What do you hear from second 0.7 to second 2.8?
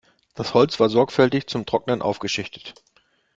war sorgfältig zum Trocknen aufgeschichtet.